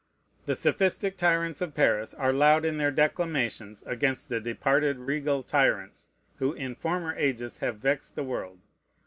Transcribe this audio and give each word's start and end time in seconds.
The 0.47 0.55
sophistic 0.55 1.15
tyrants 1.15 1.61
of 1.61 1.75
Paris 1.75 2.15
are 2.15 2.33
loud 2.33 2.65
in 2.65 2.77
their 2.77 2.89
declamations 2.89 3.83
against 3.83 4.29
the 4.29 4.41
departed 4.41 4.97
regal 4.97 5.43
tyrants 5.43 6.07
who 6.37 6.53
in 6.53 6.73
former 6.73 7.13
ages 7.17 7.59
have 7.59 7.77
vexed 7.77 8.15
the 8.15 8.23
world. 8.23 8.57